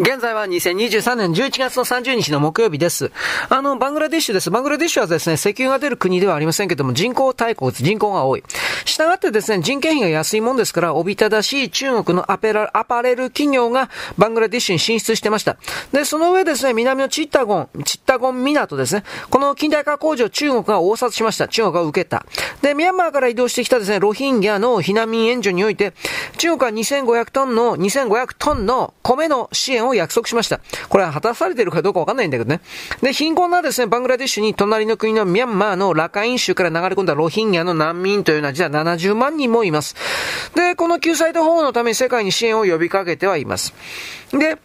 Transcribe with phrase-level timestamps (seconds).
[0.00, 3.10] 現在は2023年11月の30日の木曜日です。
[3.48, 4.48] あの、バングラディッシュです。
[4.48, 8.44] バングラディッシュはですね、石油が出る国ではありませんけども、人口大国、人口が多い。
[8.84, 15.56] したがってですね、人件費が安いもんですから、おびただしい中国のアペラアパレル企業がバングラディッシュに進出してました。
[15.90, 21.48] で、その上ですね、南のチッタゴン、チッタゴン港ですね、この近代化工場中国が応殺しました。
[21.48, 22.24] 中国が受けた。
[22.62, 25.92] で、ミャンマーから移動してきたですね、ロヒンギャの避難民援助において、
[26.36, 30.60] 中国は2500トンの、2500トンの米の支援をを約束しました。
[30.88, 32.60] これは果たされているかどうかわかんないんだけどね。
[33.02, 39.94] で、貧困なですね、バングラディッシュに隣の国のミャンマーのラカイン州から流れ込んだロヒンギャの難民というのは実は70万人もいます。
[40.54, 43.74] で、この救済と保護のために世界に支援を呼びかけてはいます。
[44.32, 44.58] で、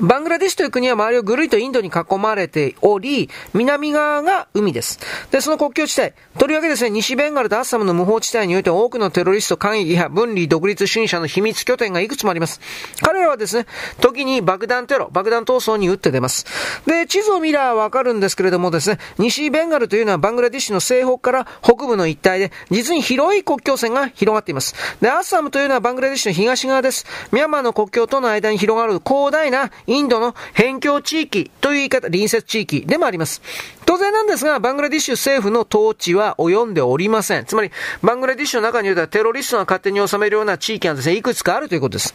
[0.00, 4.98] バングラデシュという国は周りをぐるりとインドに囲まれており、南側が海です。
[5.30, 6.12] で、その国境地帯。
[6.38, 12.60] とりわけですね、西ベンガルとアッサムの無法地帯において多くのテロリスト、会議派、分離、独立主義者の秘密拠点がいくつもあります。
[13.02, 13.66] 彼らはですね、
[14.00, 16.46] 時に爆弾テロ、爆弾闘争に打って出ます。
[16.86, 24.74] で、地図を見ればわかるんですけれどもですね、西ベンガルというのはバングラディッシュの西北から北部の一帯で、実に広い国境線が広がっています。
[25.00, 27.04] で、アッサムというのはバングラディッシュの東側です。
[27.32, 33.42] ミャンマーの国境との間に広がる広大なインドの辺境地域という言い方、隣接地域でもあります。
[33.84, 37.44] 当然なんですが、バングラディッシュ政府の統治は及んでおりません。
[37.44, 37.70] つまり、
[38.02, 42.14] バングラディッシュの中にはテロリストが勝手に収めるような地域がですね、いくつかあるということです。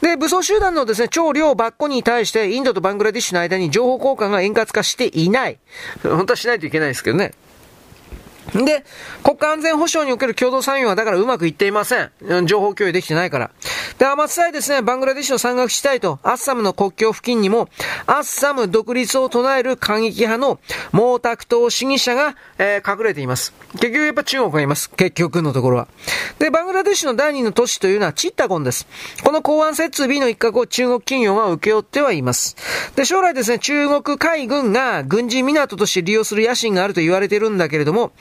[0.00, 5.58] で、武装集団のですね、超量バッコに対して、インドとバングラディッシュの間に情報交換が円滑化していない。
[6.02, 7.32] 本当はしないといけないですけどね。
[8.54, 8.84] で、
[9.22, 12.10] 国家安全保障における共同参与はだからうまくいっていません。
[12.46, 13.50] 情報共有できてないから。
[13.98, 17.68] で、アマツさえですね、バングラデシュの山岳地帯とアッサムの国境付近にも、
[18.06, 20.58] アッサム独立を唱える過激派の
[20.92, 23.52] 毛沢東主義者が、えー、隠れています。
[23.74, 24.90] 結局やっぱ中国がいます。
[24.90, 25.88] 結局のところは。
[26.38, 28.86] で、バングラデシュの第二の都市というのはチッタゴンです。
[29.22, 32.56] この港湾設備の一角を中国企業が請け負ってはいます。
[32.96, 38.12] で、将来ですね、中国海軍が軍事港として利用する野心があると言われているんだけれども、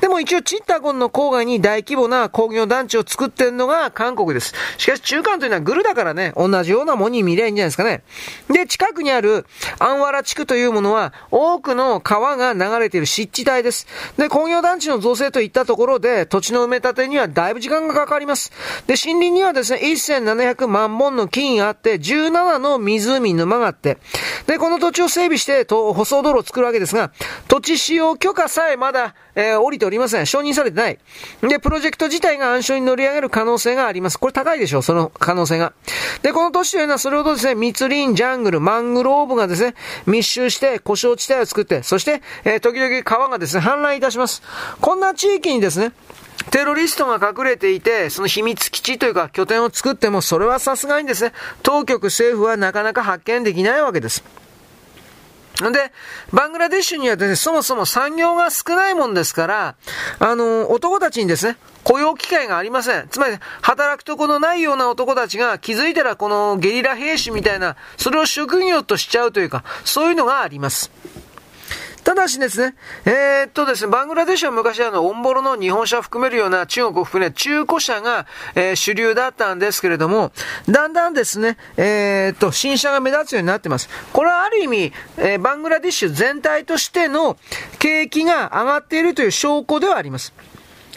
[0.00, 4.54] でも一応チッタゴンの郊外に大規模な工業団地を作ってるのが韓国です。
[4.76, 8.02] しかし中間というのはグルだからね、同じようなものに見りゃいいんじゃないですかね。
[8.50, 9.46] で、近くにある
[9.78, 13.86] アンワラ地区というものは多くの川が流れている湿地帯です。
[14.16, 18.52] で、工業団地の造成といったところで土地の埋め立てにはだいぶ時間がかかります。
[18.86, 23.98] で、森林にはですね、1700万本の木があって、17の湖、沼があって、
[24.46, 27.10] で、この土地を整備して、舗装道路を作るわけですが、
[27.48, 30.26] 土地使用許可さえまだ、えー、降りておりません。
[30.26, 30.98] 承認されてない。
[31.42, 34.18] で、プロジェクト自体が暗礁に乗り上げる可能性があります。
[34.18, 35.72] これ高いでしょう、その可能性が。
[36.22, 39.74] で、この都市というのはそれほどですね、密林、ジャングル、マングローブがですね、
[40.06, 44.42] 密集して故障地帯を作って、そして、えー、時々川がですね、氾濫いたします。
[44.80, 45.92] こんな地域にですね、
[46.50, 51.32] テロリストが隠れていて、その秘密基地というか拠点を作っても、それはさすがにですね、
[51.62, 54.24] 当局政府はなかなか発見できないわけです。
[55.58, 55.92] で、
[56.32, 59.74] バングラデシュにはですね、そもそも産業が少ないもんですから、
[60.20, 63.08] あの、男たちにですね、雇用機会がありません。
[63.08, 70.92] つまり、働くとこのないような男たちが気づいたらこのゲリラ兵士みたいな、それを職業としちゃうというか、そういうのがあります。
[72.08, 72.74] ただしですね、
[73.04, 80.32] えー、っとですね、バングラデシュは昔あの、オンボロの日本車を含めるような中国を含め中古車が、えー、主流だったんですけれども、
[80.70, 83.90] だんだんですね、えー、っと、新車が目立つようになってます。
[84.14, 87.36] これはある意味、えー、バングラデシュ全体としての
[87.78, 90.32] 景気が上がっているという証拠ではあります。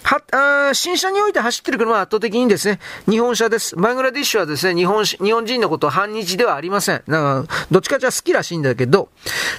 [0.04, 0.22] は、
[0.70, 2.80] あ新車において走ってる車は圧倒的にですね、
[3.10, 3.76] 日本車です。
[3.76, 7.04] バングラディッシュはですね、日本、日本人のことは反日ではありません。
[7.08, 9.10] なんか、どっちかじゃ好きらしいんだけど、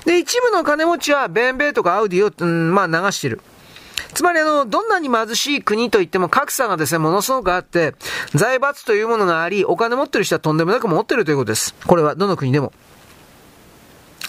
[0.05, 3.41] で、一部の金持ちはベンベイとかアウディを、うん、まあ流してる。
[4.15, 7.95] つまりあの、どんなに貧しい国といっても格差がですね、ものすごくあって、
[8.35, 11.75] 財閥というものがあり、お金持ってる人はとんでもなく持ってるということです。
[11.87, 12.73] これは、どの国でも。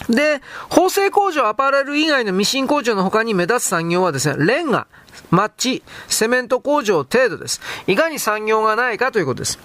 [0.09, 4.88] で、縫製工場、アパレル以外のミシン工場の他に目立つ産業はですね、レンガ、
[5.30, 7.62] マッチ、セメント工場程度です。
[7.88, 9.60] いかに産業がないかということです。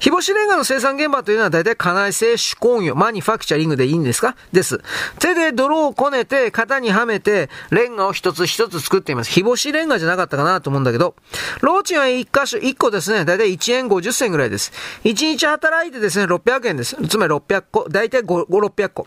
[0.00, 4.36] 日干しレンガの生産現場というのは大体家内製手工業、マニファクチャリングでいいんですか？
[4.52, 4.80] です。
[5.18, 9.30] 手で泥をこねて、型にはめて、レンガを一つ一つ作っています。
[9.30, 11.14] 日干しレンガじゃなかったかなと思うんだけど、
[11.60, 14.72] ローチンは一箇所、一個ですね、大体1円50銭ぐらいです。
[15.04, 16.96] 1日働いてですね、600円です。
[17.08, 19.06] つまり600個、大体5、5 600個。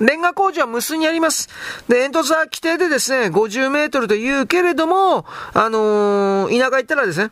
[0.00, 1.48] レンガ工場は無数にあります。
[1.88, 7.30] で、煙突は規定でですね、50メートルというけれども、あのー、田舎行ったらですね、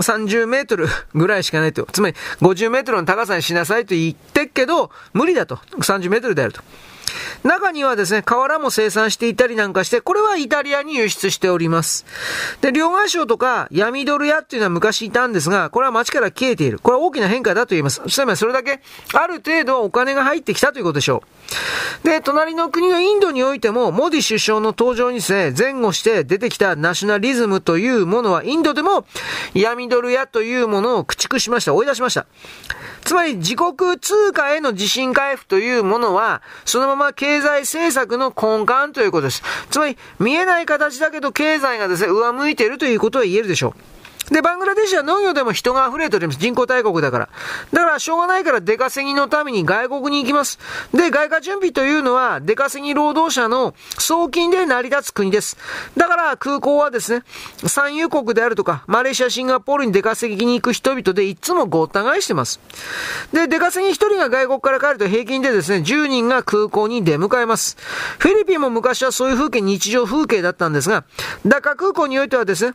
[0.00, 1.86] 30メートルぐらいしかないと。
[1.92, 5.56] つまり50メートルの高さにしなさいと言ってっけど、無理だと。
[5.56, 6.62] 30メートルであると。
[7.42, 12.04] 中にはですね、瓦も生産していたりなんかして、これはイタリアに輸出しております。
[12.60, 16.78] で、両替商とか闇ドル屋っていうのは昔いたんですが、これは街から消えている。
[16.78, 18.02] これは大きな変化だと言います。
[18.08, 18.80] つまりそれだけ、
[19.12, 21.22] ある程度お金が入ってきたということでしょ
[22.02, 22.08] う。
[22.08, 29.06] で、隣の国のインドにおいても、モディ首相の登場にですね、前後して出てきたナショナリズムというものは、インドでも
[29.54, 31.74] 闇ドル屋というものを駆逐しました。
[31.74, 32.26] 追い出しました。
[33.04, 39.42] つまり自国通貨への自信回復というものは、そのまま経済政策の根幹ということです。
[39.70, 43.93] つまり、見えない形だけど経済がですね、上向いているということは言えるでしょう。
[44.30, 46.38] で、バングラデシュは農業でも人が溢れております。
[46.38, 47.28] 人口大国だから。
[47.72, 50.58] だから、しょうがないから出稼ぎのために外国に行きます。
[50.92, 55.56] で、外貨準備というのは、出稼ぎ労働者の送金で成り立つ国です。
[55.96, 57.22] だから、空港はですね、
[57.66, 62.60] 産油国であるとか、マレーシア、シンガポールに出稼ぎに行く人々でいつもごった返してます。
[63.32, 67.76] で、出稼ぎ1人が外国から帰ると平均でですね、10人が空港に出迎えます。
[68.18, 71.04] フィリピンも昔はそういう風景、日常風景だったんですが、
[71.46, 72.74] ダカ空港においてはですね、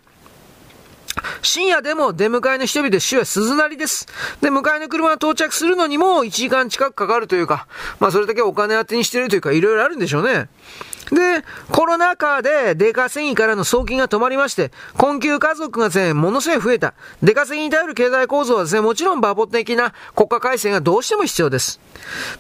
[1.41, 4.07] 深夜でも出迎えの人々で主は鈴なりです。
[4.41, 7.67] で、迎えの車が到着するのにも1時間近くかかるというか、
[7.99, 10.49] まあそれだけお金当てにしてるというか、いろいろあるんでしょうね。
[11.11, 16.93] で、コロナ禍で出稼ぎからの送金が止まりまして、困窮家族がですね、ものすごい増えた。
[17.23, 21.79] 出稼ぎに頼る経済構造はですね、もちろん抜本的な国家改正がどうしても必要です。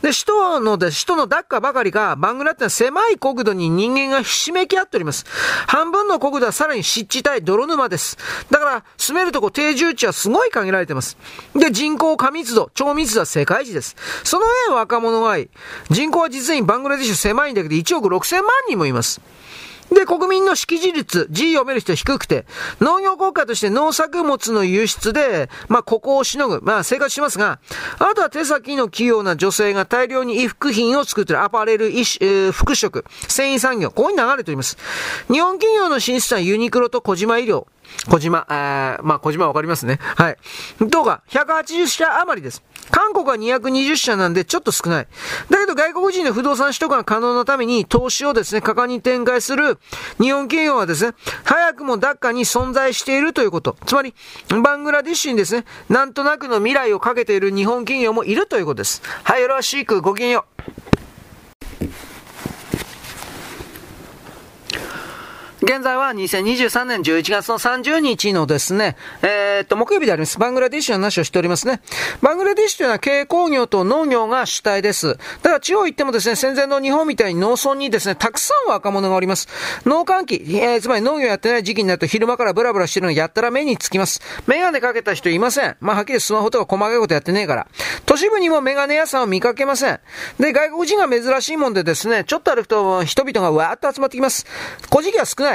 [0.01, 5.25] で、首都ので、首都のダッカばかりか、バングラってのは狭い国土に人間がひしめき合っております。
[5.67, 8.17] 半分の国土はさらに湿地帯、泥沼です。
[8.51, 11.17] だから、住めるとこ定住地はすごい限られてます。
[11.55, 13.95] で、人口過密度、超密度は世界一です。
[14.23, 15.49] その上若者がいい。
[15.89, 19.21] 人口は実にバングラディッシュ狭いんだけど1億6000万人もいます。
[19.91, 22.45] で、国民の識字率、字読める人低くて、
[22.79, 27.59] 農業国家として農作物の輸出で、まあ、ここをしのぐ、まあ、生活しますが、
[27.97, 34.77] あとは手先の器用な女性が大量に衣服品を作っているアパレル、えー、服飾、繊維産業、ここに流れております。
[35.31, 37.65] 日本企業の進出はユニクロと小島医療、
[38.09, 39.99] 小島、えー、まあ、小島わかりますね。
[40.01, 40.37] はい。
[40.79, 42.63] どうか、180社余りです。
[42.91, 45.07] 韓国は220社なんでちょっと少ない。
[45.49, 49.79] だけど外国人の不動産取得が可能なために投資をですね、果敢に展開する
[50.19, 51.13] 日本企業はですね、
[51.43, 53.77] 早くもダッカに存在しているということ。
[53.85, 54.13] つまり、
[54.63, 59.01] バングラディッシュにですね、なんとなくの未来をかけている日本企業もいるということです。
[59.23, 60.45] はい、よろしく、ごきげんよ
[60.95, 60.98] う。
[65.61, 70.39] 現在は2023年11月の30日のですね、えー、っと、木曜日であります。
[70.39, 71.81] バングラディッシュの話をしておりますね。
[72.21, 75.17] バングラディッシュというのは軽工業と農業が主体です。
[75.43, 79.49] ただ地方行ってもですね、戦前の日本みたいに農村にですね、たくさん若者がおります。
[79.85, 84.21] 農閑期、えー、つまり農業やってない時期になると昼間からブラブラしてるのやったら目につきます。
[84.47, 85.75] メガネかけた人いません。
[85.81, 87.67] まあ、はっきりスマホとか細かいことやってねえから。
[88.05, 89.99] 都市部にもメガネ屋さんを見かけません。
[90.39, 94.45] で、外国人が珍しいもんでですね、ちょっと歩くと人々がわーっと集まってきます。
[94.89, 95.48] 古事記は少ない。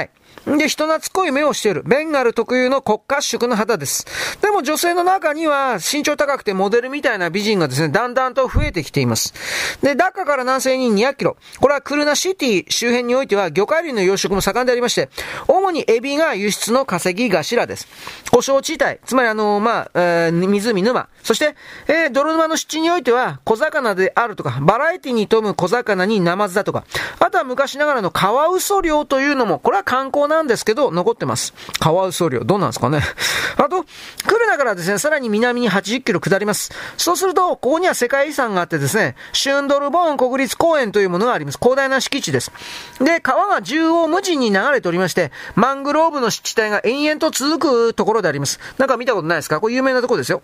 [0.45, 1.81] で、人懐っこい目をしている。
[1.83, 4.05] ベンガル特有の国家色の肌です。
[4.41, 9.33] でも女性の中には身長高くてモデルみたいな美人がですね、だんだんと増えてきています。
[9.81, 11.35] で、ダッカから南西に200キロ。
[11.59, 15.09] これはクルナシティ周辺においては魚介類の養殖も盛んでありまして、
[15.47, 17.87] 主にエビが輸出の稼ぎ頭です。
[18.31, 21.09] 故障地帯、つまりあの、まあ、えー、湖沼。
[21.23, 21.55] そして、
[21.87, 26.83] えー、泥沼の湿地においては小魚であるとか、バラエティに富む小魚にナマズだとか、
[27.19, 31.53] あとは昔ながらのカワウソ漁というのも、これは観光ななんですけど、残ってます。
[31.79, 33.01] カワウソ漁、どうなんですかね。
[33.57, 33.85] あと、
[34.27, 36.71] クルナからですね、さらに南に80キロ下ります。
[36.97, 41.57] そうすると、ここには世界遺産があってですね、シュンドルボーン国立公園というものがあります。
[41.59, 42.51] 広大な敷地です。
[42.99, 48.59] で、川が縦横無尽に流れておりまして、マングローブの湿地帯が延々と続くところであります。
[48.77, 49.59] なんか見たことないですか？
[49.61, 50.41] これ有名なところですよ。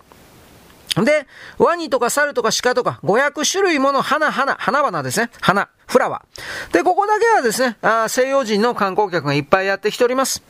[0.96, 1.26] で、
[1.58, 5.30] ワニとか猿とか鹿とか500種類もの花、花、花々ですね。
[5.40, 6.72] 花、フラワー。
[6.72, 10.42] で、ここだけはですね、あ西洋人の観光客がいっぱいやってきております。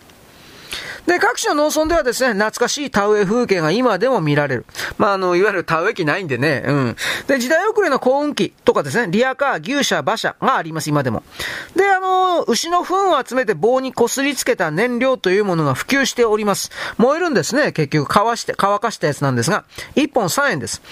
[1.06, 4.66] で、各地の農村ではですね、懐かしい田植え風景が今でも見られる。
[4.98, 6.96] まあ、あの、いわゆる田植え機ないんでね、うん。
[7.26, 11.22] で、時代遅れの幸運期とかですね、リアカー、牛舎、馬車があります、今でも。
[11.74, 16.70] で、あの、牛の糞を集めて棒に擦りつけた燃料というものが普及しております。
[16.98, 19.64] 燃えるんですね、結局、乾して、乾かしたやつなんですが、
[19.96, 20.82] 1本3円です。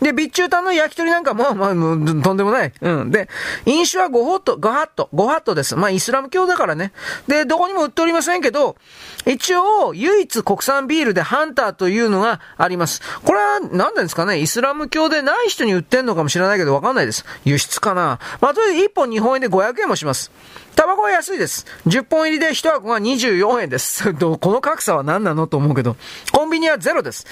[0.00, 2.72] で、備中炭の焼き鳥なんかも、まあ、もう、とんでもない。
[2.80, 3.10] うん。
[3.10, 3.28] で、
[3.64, 5.74] 飲酒は5ホット、5ハット、5ハットです。
[5.74, 6.92] まあ、イスラム教だからね。
[7.28, 8.76] で、どこにも売っておりませんけど、
[9.24, 9.55] 一応、
[9.94, 13.00] 唯一国産ビールでハンターというのがあります。
[13.24, 14.40] これは、何なんですかね？
[14.40, 17.24] イスラム教でない人に売ってんのかもしれないけど、わかんないです。
[17.44, 18.18] 輸出かな？
[18.40, 20.30] まあ、とりあえず1本日本円で500円もします。
[20.76, 21.64] タバコは安いです。
[21.86, 24.12] 10本入りで1箱が24円です。
[24.14, 25.96] この格差は何なのと思うけど。
[26.32, 27.26] コンビニはゼロです。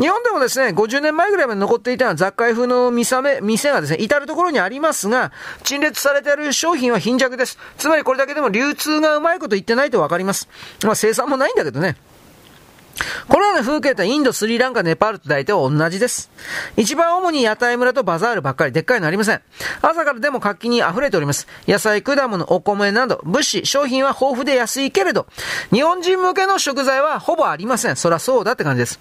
[0.00, 5.30] 日本でもですね、50年前ぐらいまで残っていた雑貨風の見さめ店がですね、至るところにありますが、
[5.62, 7.58] 陳列されている商品は貧弱です。
[7.76, 10.48] つまりこれだけでも流通がうまいこと言ってないとわかります。
[10.82, 11.96] まあ生産もないんだけどね。
[13.28, 16.30] これらの風景とインド、スリランカ、ネパールと大体同じです。
[16.76, 19.40] 一番主に屋台村とバザールばっかり、でっかいのありません。
[19.82, 21.46] 朝からでも活気に溢れております。
[21.66, 25.26] 野菜、果物、お米など、物資、商品は豊富で安いけれど、
[25.72, 27.96] 日本人向けの食材はほぼありません。
[27.96, 29.00] そらそうだって感じです。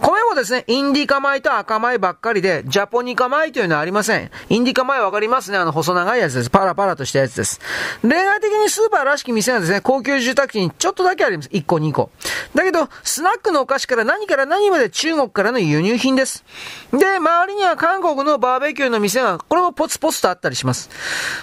[0.00, 4.30] 米もですね、インディカ米と赤米ばっかりで、ジャポニカ米というのはありません。
[4.48, 5.58] インディカ米わかりますね。
[5.58, 6.50] あの細長いやつです。
[6.50, 7.60] パラパラとしたやつです。
[8.02, 11.48] 例外的にスーパーらしき店がですね、高級住宅地にちょっとだけあります。
[11.50, 12.10] 1個2個。
[12.54, 16.46] だけど、スナックのお菓子から何から何まで中国からの輸入品です。
[16.92, 20.88] で、周りには韓国のバーベキューの店が、これもポツポツとあったりします。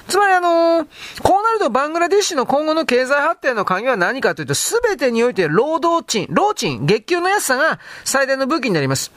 [0.07, 0.87] つまりあのー、
[1.21, 9.11] こうなるとバングラディッシュの今後の経済発展の鍵は何かというと、すべてにおいて労働賃、労賃、月給の安さが最大の武器になります。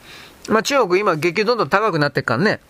[0.48, 2.60] まあ中国今月給どんどん高くなっていくからね。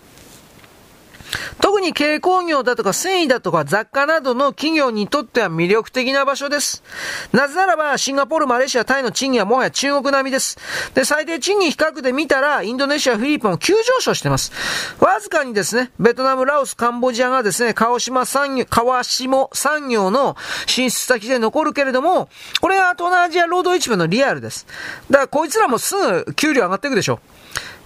[1.60, 6.82] 特に軽工業だとか繊維だとか雑貨などの企業にとっては魅力的な場所です。
[7.32, 10.58] なぜならば、シンガポール、マレーシア、タイの賃金はもはや中国並みです。
[10.94, 14.52] で、最低賃金比較で見たら、インドネシア、フィリピンも急上昇してます。
[15.00, 20.36] わずかにですね、ベトナム、ラオス、カンボジアがですね、川島産業、川下産業の
[20.66, 22.28] 進出先で残るけれども、
[22.60, 24.66] これは東南アジア労働市場のリアルです。
[25.10, 27.31] だからこいつらもすぐ給料上がっていくでしょう。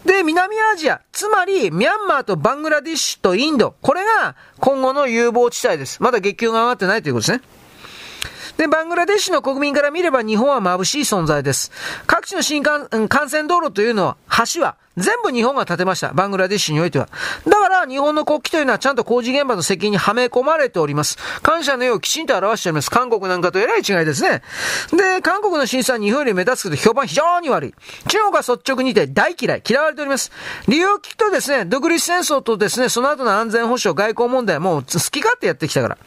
[0.06, 6.00] で、南アジア、つまり、ミャンマーとバングラディッシュとインド、これが今後の有望地帯です。
[6.00, 7.40] まだ月給が上がってないということですね。
[8.56, 11.70] で、バングラデシュの国民から見れば日本は眩しい存在です。
[12.06, 14.16] 各地の新幹幹線道路というのは、
[14.54, 16.12] 橋は、全部日本が建てました。
[16.14, 17.08] バングラデシュにおいては。
[17.46, 21.18] だから日本の国旗というのはちゃんと工事現場の責任にはめ込まれております。
[21.42, 22.90] 感謝の意をきちんと表しております。
[22.90, 24.42] 韓国なんかとえらい違いですね。
[24.92, 27.74] で、韓国の審査は日本より目立つけど評判非常に悪い。
[28.08, 30.32] 中国は率直にて大嫌い、嫌われております。
[30.66, 35.98] 理由を聞くとですね、独立戦争とですね、その後の安全保障、外交問題はもう好き勝手やってきたから。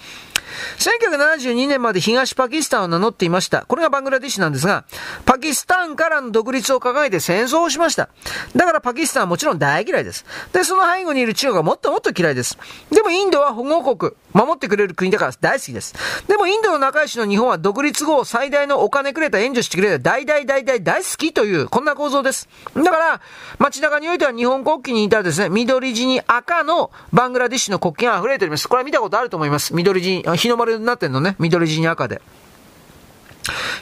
[0.78, 3.66] 1972年まで東パキスタンを名乗っていました。
[3.66, 4.86] これがバングラディッシュなんですが、
[5.26, 8.10] パキスタンからの独立を掲げて戦争をしました。
[8.56, 10.26] だからパキスタンはもちろん大嫌いです。
[10.54, 12.58] で、その背後にいる中国はもっともっと嫌いです。
[12.92, 15.96] でもインドは保護国、守ってくれる国だから大好きです。
[16.28, 22.50] でもインドの仲良しの日本は独立後最大のお金くれた援助してくれた大大大大大好きという、こんな構造です。
[22.76, 23.22] だから、
[23.58, 28.68] 街中においては日本国旗にいたですね、緑地に赤のバングラディッシュの国旗が溢れております。
[28.68, 29.74] これは見たことあると思います。
[29.76, 31.36] 緑地に、日の丸になってんのね。
[31.40, 32.22] 緑地に赤で。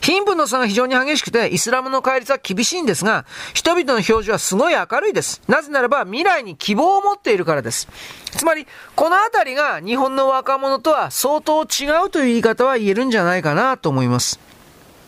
[0.02, 5.42] 貧富の差が非常に激しくて、イスラムの戒律は厳しいんですが、人々の表情はすごい明るいです。
[5.48, 7.88] なぜならば未来に希望を持っているからです。
[8.32, 14.40] つまり、このあたりが日本の若者とは相当違うという言い方は言えるんじゃないかなと思います。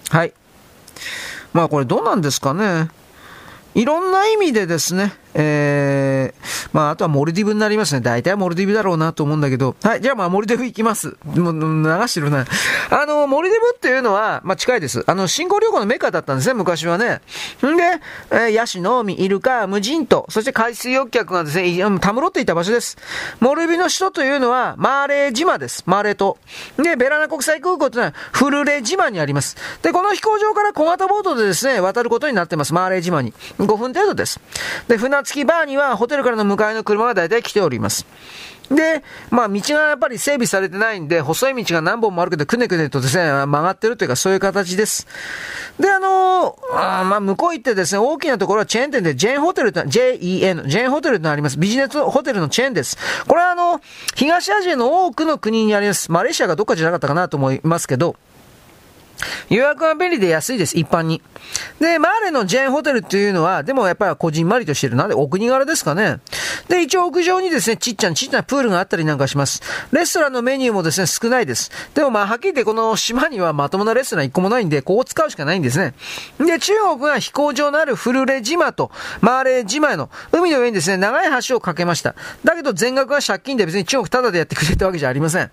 [0.09, 0.33] はい。
[1.53, 2.89] まあこれどうなんですかね。
[3.75, 8.01] いろんな意味でですね、えー、まあ、あとはモルディブになりますね。
[8.01, 9.75] 大体モルディブだろうなと思うんだけど。
[9.83, 11.17] はい、じゃあまあ、モルディブ行きます。
[11.25, 12.45] もう、流してるな。
[12.89, 15.03] あの、モルディブっていうのは、まあ、近いです。
[15.07, 17.21] あの、新興旅行のメカだったんですね、昔はね。
[17.65, 17.83] んで、
[18.31, 22.97] えー、ヤシの海、イルカ、無人島、そして海水浴客がですね、たむろっていた場所です。
[23.39, 25.83] モルディブの首都というのは、マーレー島です。
[25.85, 26.37] マーレー島。
[26.77, 29.57] で、ベラナ国際空港というのは、フルレ島にあります。
[29.81, 32.73] で、この飛行場から小型ボートでですね、渡ることになってます。
[32.73, 33.33] マーレー島に。
[33.59, 34.39] 5分程度です。
[34.87, 38.05] で、船船着き場にはホテルからの迎えの車が大体来ております。
[38.69, 45.07] で、まあ道がやっぱり整備されてないんで、細い道が何本もあるけど、くねくねとですね、曲がってるというか、そういう形です。
[45.79, 50.19] で、あのー、あまあ向こう行ってですね、大きなところはチェーン店で、ジェーンホテルと、JEN、
[50.67, 51.57] ジェーンホテルとあります。
[51.57, 52.97] ビジネスホテルのチェーンです。
[53.27, 53.81] これはあの、
[54.15, 56.11] 東アジアの多くの国にあります。
[56.11, 58.15] マレーシアがどっかじゃなかったかなと思いますけど、
[59.49, 61.21] 予約は便利で安いです、一般に。
[61.79, 64.95] で、マーレのジェーンホテルっていうのは、でもやっぱりこじんまりとしてる。
[64.95, 66.19] なんで、お国柄ですかね。
[66.67, 69.61] で、一応屋上にですね、ちっちゃなちっちゃなプールがあったりなんかします。
[69.91, 71.71] レストランのメニューもですね、少ないです。
[71.93, 75.93] でもまあ、はっきり言ってこの島にはまともなレストラン一個もないんで、ここを使うしかないんですね。
[76.39, 82.15] で、中国が飛行場のあるフルレ島とマーレ島への海の上にですね、長い橋を架けました。
[82.43, 85.51] だけど全額は借金で別に中国タダでやってくれたわけじゃありません。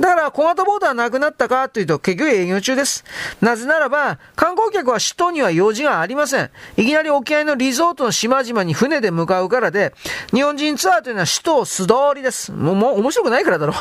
[0.00, 2.99] だから小型ボードはなくなったかというと、結局営業中です。。
[3.40, 6.50] なぜならば、観光客は首都には用事がありません。
[6.76, 9.94] いきなり沖合のリゾートの島々に船で向かうからで、
[10.32, 12.52] 日本人ツアーというのは首都を素通りです。
[12.52, 13.76] もう、もう面白くないからだろう。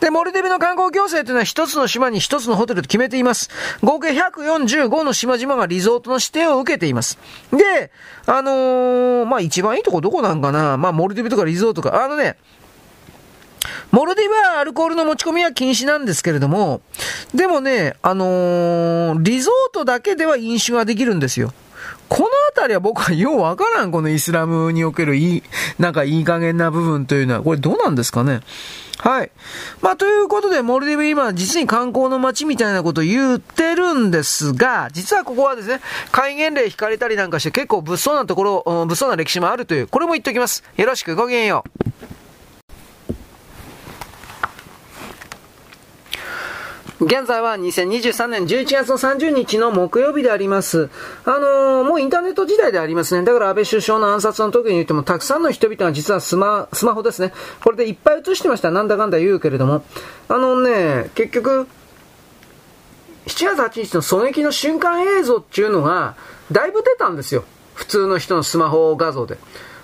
[0.00, 3.50] で、モルディブの観光行政というのは一つの島に一つのホテルと決めています。
[3.82, 7.18] 合計145の島々がリゾートの指定を受けています。
[7.52, 7.90] で、
[8.26, 12.02] あのー、まあ一番いいとこどこなんかなまあモルディブとかリゾートとか。
[12.02, 12.36] あのね、
[13.90, 16.80] モルディブはアルコールの持ち込みは禁止なんですけれども、
[17.34, 21.52] でもね、あのー、リゾートだけでは飲酒ができるんですよ。
[22.08, 25.42] このあたりは僕はようわからん、このイスラムにおけるいい、
[25.78, 28.40] なんかいい加減な部分というのは、これどうなんですかね。
[28.98, 29.30] はい。
[29.80, 35.80] まあ、ということで、モルディブ今、実に観光の街みたいなことを言ってるんですが、実はここはですね、
[36.12, 40.64] 戒厳令引かれたりなんかして結構物騒なところ、物騒な歴史もあるという、これも言っておきます。
[40.76, 41.99] よろしく、ごきげんよう。
[47.00, 50.90] 現在は2023年11月の30日の木曜日であります。
[51.24, 53.24] あのー、もうインターネット時代でありますね。
[53.24, 57.32] だから安倍首相の暗殺の時に言っても、たくさんの人々が実はスマ、スマホですね。
[57.64, 58.70] これでいっぱい映してました。
[58.70, 59.82] なんだかんだ言うけれども。
[60.28, 61.66] あのね、結局、
[63.28, 66.16] 7月8日の狙撃の瞬間映像っていうのが、
[66.52, 67.44] だいぶ出たんですよ。
[67.72, 69.38] 普通の人のスマホ画像で。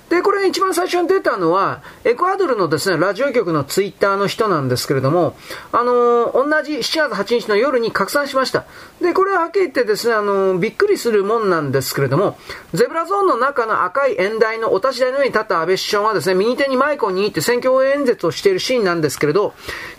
[0.08, 5.36] で、これ一番最初に出たのは、エクアドルのですね、ラジオ局のツイッターの人なんですけれども、
[5.72, 8.66] あのー、同じ7月8日の夜に拡散しました。
[9.00, 12.38] で、これははっきり言ってですね、あのー、びっくりするもんなんですけれども、
[12.72, 19.54] ゼブラゾーンの中の赤い演台のお立ち台の上に立った安倍首相はですね、右手にマイクを握って選挙応援演説をしているシーンなんですけれど、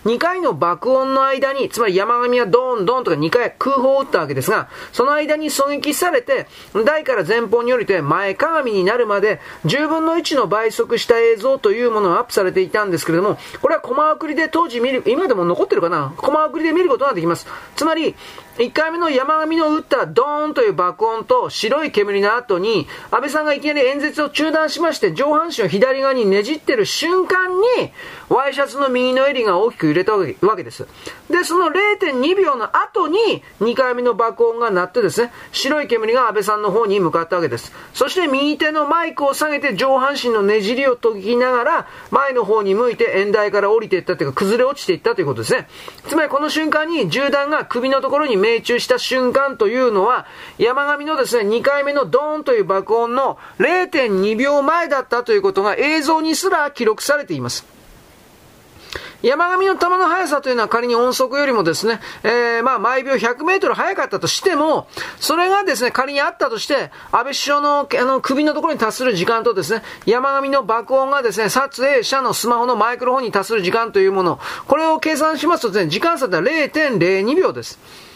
[0.06, 6.46] 2回の爆音の間に、つまり山上はドーンドンとか2回空砲を撃ったわけですが、その間に狙撃されて、
[6.86, 16.12] 台から前方に降りて前かがみになるまで、十分の1の倍速した映像というものがアップされていたんですけれども、これはコマ送りで当時見る、今でも残ってるかな？
[16.16, 17.46] コマ送りで見ることができます。
[17.76, 18.14] つまり、
[18.58, 27.92] 1回目の山上の撃ったドーンという爆音と白い煙の後に、安倍さんがいきなり演説を中断しまして、上半身を左側にねじってる瞬間に、
[28.28, 30.88] ワイシャツの右の襟が大きく揺れたわけです。
[31.30, 37.72] で、その0.2秒の後に、2回目の爆音が鳴ってですね、白い煙が安倍さんの方に向かったわけです。
[37.94, 45.68] そして右手のマイクを下げて上半身のねじりを解きながら、前の方に向いて演台から降りていったというか、崩れ落ちていったということですね。
[46.08, 50.26] つまりこの瞬間に銃弾が首のところに命中した瞬間というのは、
[50.58, 57.78] 山上のですね、2回目のドーンという爆音の0.2秒前だったということが映像にすら記録されています。
[59.20, 64.86] 山上の球の速さというのは仮に音速よりもですね、えー、まあ毎秒100メートル速かったとしても、
[65.18, 78.07] それがですね、仮にあったとして、安倍首相のあの首のところに達する時間とですね、山上の爆音がですね、撮影者のスマホのマイクロフォンに達する時間というもの、これを計算しますとですね、時間差では0.02秒です。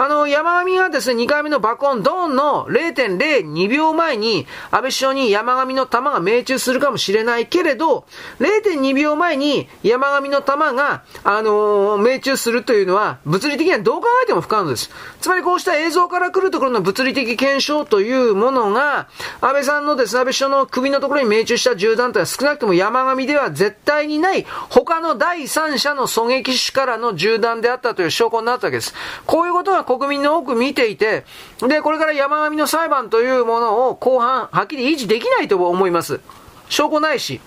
[0.00, 8.06] あの、山上がですね、2回目の爆音ドーンの0.02秒前に、安倍首相に山上の弾が命中するかもしれないけれど、
[8.38, 14.88] 0.2秒前に山上の弾が、あのー、命中するというのは、物理的にはどう考えても不可能です。
[15.20, 19.08] つまりこうした映像から来るところの物理的検証というものが、
[19.40, 28.94] 安倍さんのですね、安倍首相の首のところに命中した銃弾というのは少なくとも山上では絶対にない、他の第三者の狙撃手からの銃弾であったという証拠になったわけです。
[29.26, 31.24] こういうことが国民の多く見ていて、
[31.66, 36.20] で、これから山上の裁判というものを後半、はっきり維持できないと思います。
[36.68, 37.40] 証拠ないし。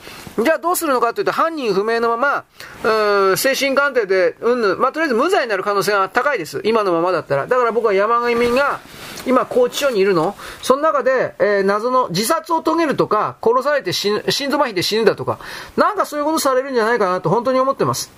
[0.44, 2.44] じゃあどうするのかというと、犯人不明のまま、
[3.30, 6.62] うん、精神鑑定で、うんぬん、まあ、とりあえず無罪になる可能性が高いです。
[6.66, 7.46] 今のままだったら。
[7.46, 8.80] だから僕は山上が、
[9.28, 10.36] 今、拘置所にいるの？
[10.64, 15.38] その中で、えー、謎の自殺を遂げるとか、殺されて死ぬ、心臓麻痺で死ぬだとか、
[15.78, 18.12] なんかそういうことされるんじゃないかなと本当に思ってます。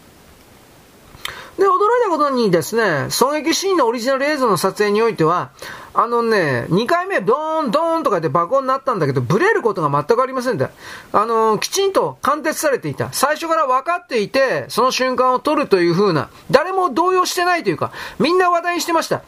[1.57, 1.69] で、驚い
[2.03, 5.51] たことにですね、狙撃シーンのオリジナル映像の撮影においては、
[5.93, 10.69] あのね、2回目ドーンドーンとかで爆音になったんだけど、ブレることが全くありませんで、
[11.11, 13.13] あのー、きちんと貫徹されていた。
[13.13, 19.21] 最初から分かっていて、その瞬間を撮るという風な、誰も動揺してないというか、みんな話題にしてました。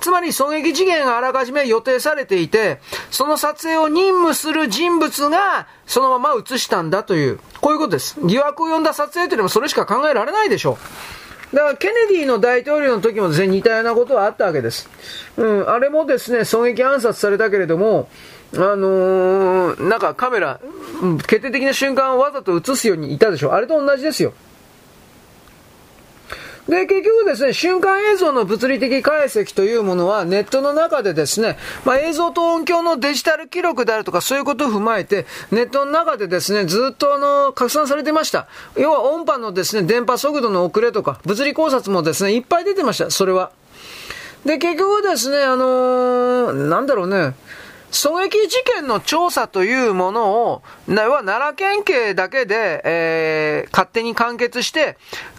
[0.00, 8.16] つまり狙撃次元があらかじめ予定されていて、その撮影を任務する人物がそのまま映したんだという、こういうことです。
[8.22, 11.27] 疑惑を呼んだ撮影というのもそれしか考えられないでしょう。
[11.52, 14.88] だからケネディの大統領の時も全然、似たようなことはあったわけです。
[15.36, 18.08] うん、あれもですね、狙撃暗殺されたけれども、
[18.54, 20.60] あのー、なんかカメラ、
[21.26, 23.54] 決定的な瞬間をわざと映すようにいたでしょ。
[23.54, 24.32] あれと同じですよ。
[26.68, 38.48] で、結局ですね、瞬間映像の物理的解析というものはネットの中でですね、まあ、映像と音響のデジタル記録であるとかそういうことを踏まえて、ネットの中でですね、ずっとあの、拡散されてました。
[38.76, 43.50] 要は音波のですね、電波速度の遅れとか、物理考察もですね、いっぱい出てました、それは。
[44.44, 47.34] で、結局ですね、あのー、なんだろうね、
[47.90, 54.98] 狙撃事件の調査というものを、奈良県警だけで、えー、勝手に完結して、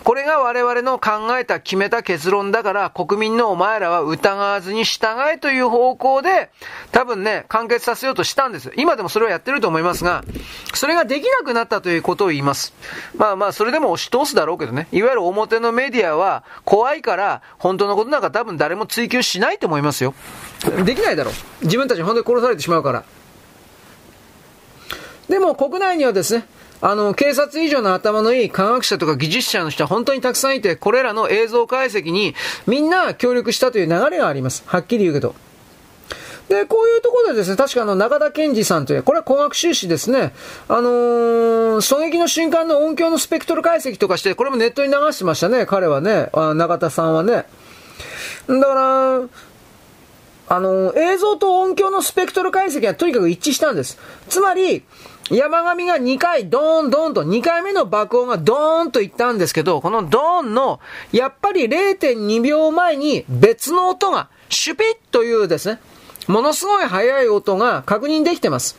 [0.09, 6.49] これが我々の考えた決めた結論だから国民のお前らは疑わずに従えという方向で
[6.91, 8.73] 多分ね、完結させようとしたんです。
[8.75, 10.23] 今でもそれをやってると思いますが、
[10.73, 12.73] それができなくなったということを言います。
[13.17, 14.87] まあまあ、それでも押し通すだろうけどね。
[14.91, 20.15] いわゆる表のメディアは怖いから本当のことなんか多分誰も追求しないと思いますよ。
[20.85, 21.33] できないだろう。
[21.65, 23.03] 自分たちに本当に殺されてしまうから。
[25.29, 26.47] でも国内にはですね、
[26.81, 32.35] あの、警察以上の頭のいい科学者とか技術者の人は本当にたくさんいて、これらの映像解析に
[32.67, 34.63] みんな協力したという流れがあります。
[34.65, 35.35] はっきり言うけど。
[36.49, 40.33] で、こういうところでですね、確かあの、中田健二さんという、これは工学修士ですね、
[40.67, 47.45] あのー、狙撃の瞬間の音響のスペクトル解析とかして、これもネットに流してましたね、彼はね、あ中田さんはね。
[48.47, 49.21] だから、
[50.51, 53.99] あのー、映像と音響のスペクトル解析はとにかく一致したんです。
[54.27, 54.83] つまり、
[55.29, 60.79] 山上が2回ドーンドーンと、2回目の爆音がドーンと言ったんですけど、このドーンの、
[61.11, 65.79] やっぱり0.2秒前に別の音が、シュピッというですね、
[66.27, 68.77] ものすごい速い音が確認できてます。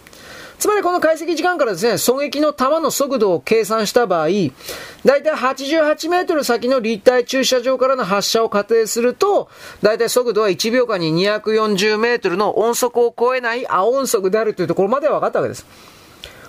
[0.59, 9.49] つまりこの解析時間からですね、狙撃の弾の速度を計算した場合、だいたい88メートル先の立体駐車場からの発射を仮定すると、
[9.83, 15.65] だいたい速度は1秒間に240メートルの音速を超えない青音速であるというところまでは分かったわけです。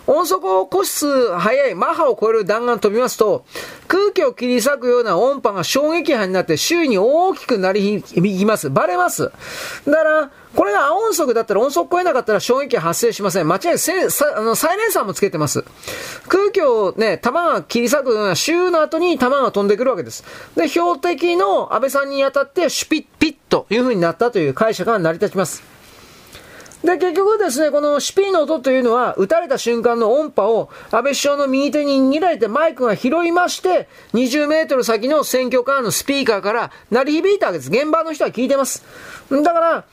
[0.07, 3.45] 音速を個室速いマッハを超える弾丸飛びますと、
[3.87, 8.69] 空気を切り裂くような音波が衝撃波になって周囲に大きくなり響きます。
[8.69, 9.31] バレます。
[9.85, 13.47] だから、これが音速だったら音速超えなかったら衝撃波発生しません。
[13.47, 13.77] 間違いない。
[14.35, 15.63] あの、サイレンサーもつけてます。
[16.27, 20.23] 空気をね、弾が切り裂くような周の後に弾が飛んでくるわけです。
[20.55, 25.63] で、標的の安倍さんに当たってシュピッピッという風になったという解釈が成り立ちます。
[26.83, 37.69] で、結局ですね、このシピの音というのは、撃たれた瞬間の音波を安倍首相の右手に握られてマイクが拾いまして、20メートル先の選挙カーのスピーカーから鳴り響いたわけです。
[37.69, 38.83] 現場の人は聞いてます。
[39.29, 39.85] だから、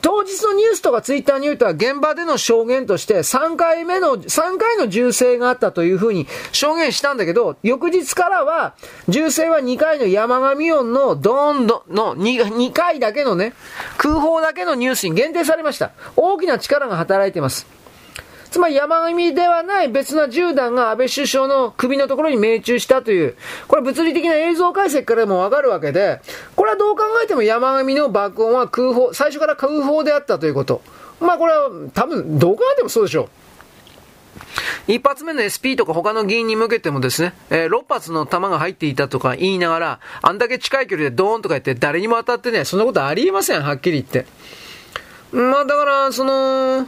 [0.00, 8.74] 当日のニュースとかツイッターによっては現場での証言として3回目の、3回の銃声があったというふうに証言したんだけど、翌日からは
[9.08, 13.54] 銃声は2回の山上音のドーンドの 2, 2回だけのね、
[13.98, 15.92] 空砲だけのニュースに限定されました。
[16.16, 17.83] 大きな力が働いてます。
[18.54, 23.36] つまり山上ではない別な銃弾が安倍首相の首のところに命中したという、
[23.66, 26.20] これ物理的な映像解析からもわかるわけで、
[26.54, 30.82] これはどう考えても山上の爆音は空砲、最初から空砲であったということ。
[31.18, 33.28] まあこれは多分どう考えてもそうでしょう。
[34.86, 44.26] 一発目の SP とか他の議員に向けてもですね、えー、6発の弾が入っていたとか言いながら、あんだけ近い距離でドーンとか言って誰にも当たってね、そんなことありえません、はっきり言って。
[45.32, 46.86] まあだから、その、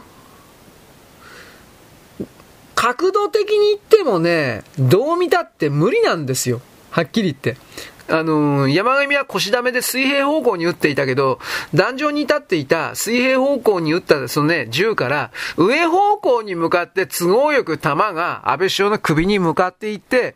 [2.77, 6.61] 角度的に言ってもね、どう見たって無理なんですよ。
[6.91, 7.59] はっきり言って。
[8.07, 11.39] あのー、山上は腰ダメで水平方向に撃っていたけど、
[11.73, 20.35] 壇上に立っていた水平方向に撃ったそのね、銃から、上方向に向かって都合よく弾が安倍首相の首に向かっていって、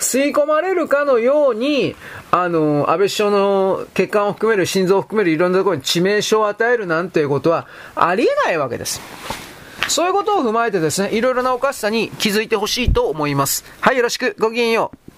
[0.00, 1.94] 吸い込まれるかのように、
[2.30, 9.51] あのー、安倍首相の血管を含める、心臓を含めるいろんなところに致命傷を与えるなんていうことはありえないわけです。
[9.88, 13.64] そういうことを踏まえてですね、いろいろなおかしさに気づいてほしいと思います。
[13.80, 14.36] はい、よろしく。
[14.38, 15.11] ごきげんよう。